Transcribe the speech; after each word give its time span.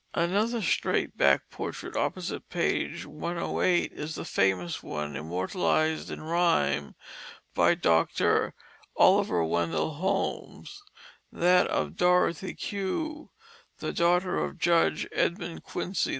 Another 0.15 0.63
straight 0.63 1.15
backed 1.15 1.51
portrait, 1.51 1.95
opposite 1.95 2.49
page 2.49 3.05
108, 3.05 3.91
is 3.93 4.15
the 4.15 4.25
famous 4.25 4.81
one 4.81 5.15
immortalized 5.15 6.09
in 6.09 6.21
rhyme 6.23 6.95
by 7.53 7.75
Dr. 7.75 8.55
Oliver 8.97 9.43
Wendell 9.45 9.93
Holmes, 9.93 10.81
that 11.31 11.67
of 11.67 11.97
"Dorothy 11.97 12.55
Q.," 12.55 13.29
the 13.77 13.93
daughter 13.93 14.39
of 14.43 14.57
Judge 14.57 15.07
Edmund 15.11 15.61
Quincy. 15.61 16.09